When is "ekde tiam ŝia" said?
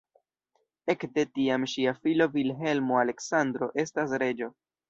0.93-1.93